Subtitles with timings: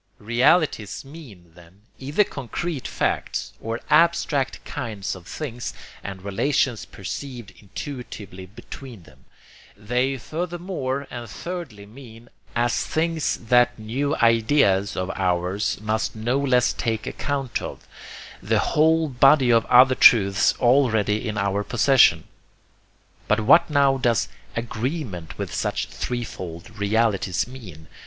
[0.17, 8.47] Realities mean, then, either concrete facts, or abstract kinds of things and relations perceived intuitively
[8.47, 9.25] between them.
[9.77, 16.73] They furthermore and thirdly mean, as things that new ideas of ours must no less
[16.73, 17.85] take account of,
[18.41, 22.23] the whole body of other truths already in our possession.
[23.27, 27.85] But what now does 'agreement' with such three fold realities mean?